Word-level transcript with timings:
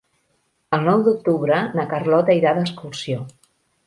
El 0.77 0.85
nou 0.85 1.03
d'octubre 1.07 1.59
na 1.79 1.85
Carlota 1.91 2.37
irà 2.39 2.55
d'excursió. 2.61 3.21